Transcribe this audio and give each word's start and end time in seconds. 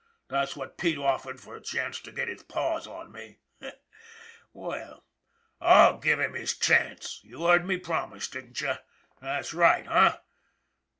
That's 0.29 0.55
what 0.55 0.79
Pete 0.79 0.97
offered 0.97 1.39
for 1.39 1.55
a 1.55 1.61
chance 1.61 1.99
to 1.99 2.11
get 2.11 2.27
his 2.27 2.41
paws 2.41 2.87
on 2.87 3.11
me. 3.11 3.37
Well, 4.51 5.03
/'// 5.61 6.01
give 6.01 6.19
him 6.19 6.33
his 6.33 6.57
chance, 6.57 7.19
you 7.23 7.45
heard 7.45 7.67
me 7.67 7.77
promise, 7.77 8.27
didn't 8.27 8.59
you? 8.61 8.73
That's 9.21 9.53
right, 9.53 9.85
eh? 9.87 10.17